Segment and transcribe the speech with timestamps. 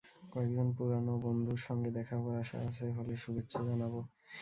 [0.31, 3.93] কয়েকজন পুরানো বন্ধুর সঙ্গে দেখা হবার আশা আছে, হলে শুভেচ্ছা জানাব।